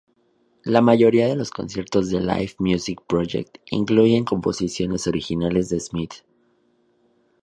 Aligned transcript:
La 0.63 0.81
mayoría 0.81 1.27
de 1.27 1.35
los 1.35 1.51
conciertos 1.51 2.09
de 2.09 2.19
Live 2.21 2.55
Music 2.57 2.99
Project 3.07 3.59
incluyen 3.69 4.23
composiciones 4.25 5.05
originales 5.05 5.69
de 5.69 5.79
Smith. 5.79 6.13